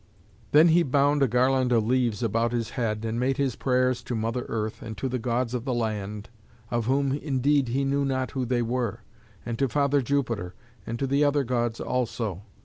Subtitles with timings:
[0.51, 4.15] Then he bound a garland of leaves about his head, and made his prayers to
[4.15, 6.31] Mother Earth, and to the gods of the land,
[6.71, 9.01] of whom indeed he knew not who they were,
[9.45, 10.55] and to Father Jupiter,
[10.87, 12.41] and to the other gods also.